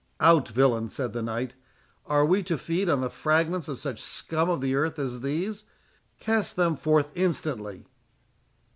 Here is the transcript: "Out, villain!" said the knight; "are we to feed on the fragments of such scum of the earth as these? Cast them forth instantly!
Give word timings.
"Out, 0.19 0.47
villain!" 0.47 0.89
said 0.89 1.13
the 1.13 1.21
knight; 1.21 1.53
"are 2.07 2.25
we 2.25 2.41
to 2.41 2.57
feed 2.57 2.89
on 2.89 3.01
the 3.01 3.09
fragments 3.11 3.67
of 3.67 3.77
such 3.77 4.01
scum 4.01 4.49
of 4.49 4.59
the 4.59 4.73
earth 4.73 4.97
as 4.97 5.21
these? 5.21 5.65
Cast 6.19 6.55
them 6.55 6.75
forth 6.75 7.11
instantly! 7.13 7.85